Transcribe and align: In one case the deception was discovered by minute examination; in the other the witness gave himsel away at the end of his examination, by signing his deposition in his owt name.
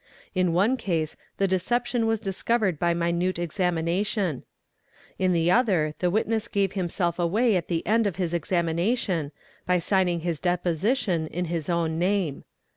In 0.33 0.51
one 0.51 0.77
case 0.77 1.15
the 1.37 1.47
deception 1.47 2.07
was 2.07 2.19
discovered 2.19 2.79
by 2.79 2.95
minute 2.95 3.37
examination; 3.37 4.41
in 5.19 5.31
the 5.31 5.51
other 5.51 5.93
the 5.99 6.09
witness 6.09 6.47
gave 6.47 6.71
himsel 6.71 7.13
away 7.19 7.55
at 7.55 7.67
the 7.67 7.85
end 7.85 8.07
of 8.07 8.15
his 8.15 8.33
examination, 8.33 9.31
by 9.67 9.77
signing 9.77 10.21
his 10.21 10.39
deposition 10.39 11.27
in 11.27 11.45
his 11.53 11.69
owt 11.69 11.91
name. 11.91 12.45